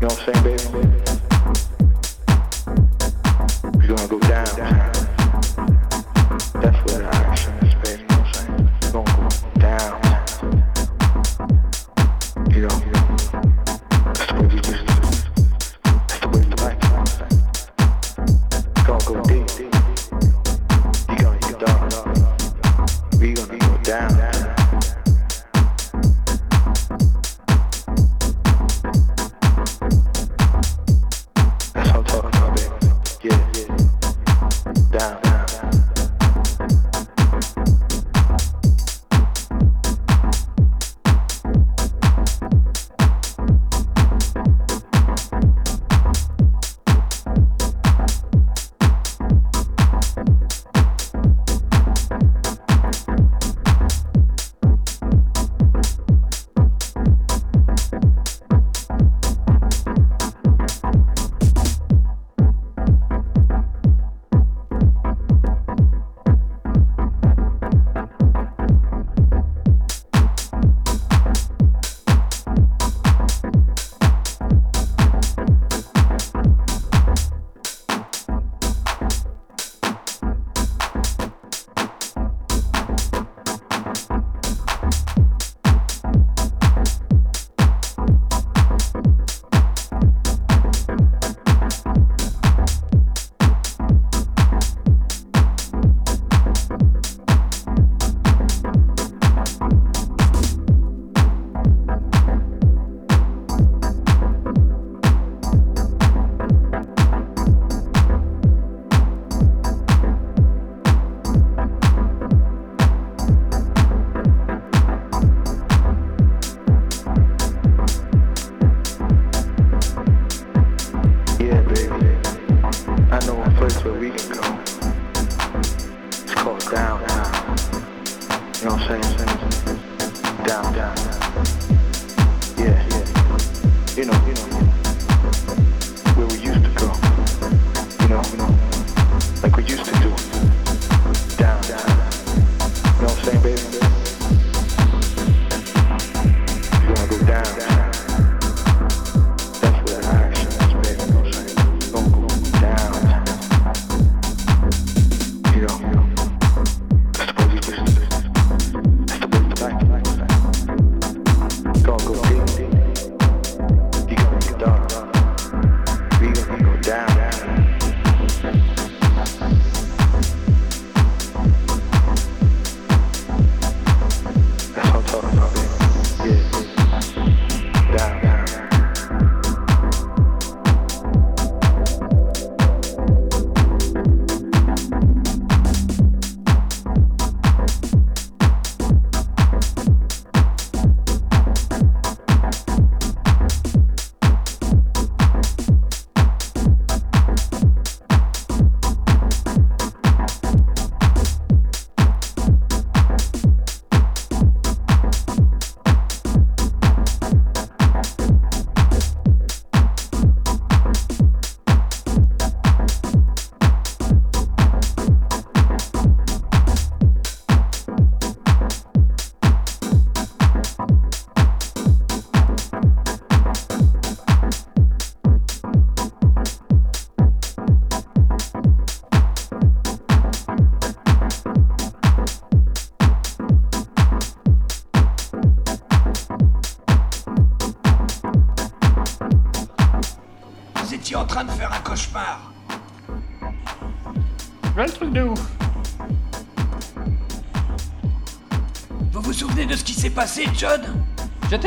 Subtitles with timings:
[0.00, 0.37] You know what I'm saying?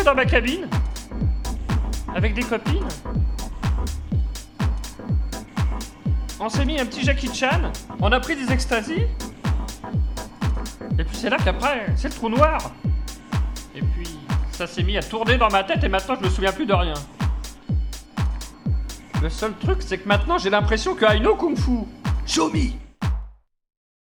[0.03, 0.67] dans ma cabine
[2.15, 2.87] avec des copines.
[6.39, 9.05] On s'est mis un petit Jackie Chan, on a pris des extasies.
[10.97, 12.71] Et puis c'est là qu'après, c'est le trou noir.
[13.75, 14.17] Et puis
[14.51, 16.73] ça s'est mis à tourner dans ma tête et maintenant je me souviens plus de
[16.73, 16.95] rien.
[19.21, 21.85] Le seul truc, c'est que maintenant j'ai l'impression que I know Kung Fu.
[22.25, 22.80] Show me